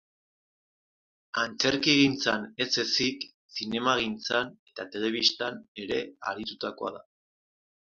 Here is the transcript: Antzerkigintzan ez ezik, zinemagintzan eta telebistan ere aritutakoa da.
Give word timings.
Antzerkigintzan 1.41 2.49
ez 2.67 2.69
ezik, 2.85 3.29
zinemagintzan 3.61 4.53
eta 4.73 4.91
telebistan 4.99 5.65
ere 5.87 6.05
aritutakoa 6.35 6.99
da. 7.01 7.09